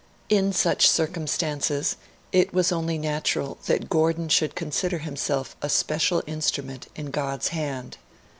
[0.29, 1.95] In such circumstances
[2.31, 7.97] it was only natural that Gordon should consider himself a special instrument in God's band.